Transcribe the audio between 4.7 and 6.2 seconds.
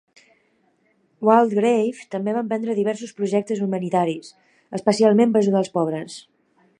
especialment per ajudar els pobres.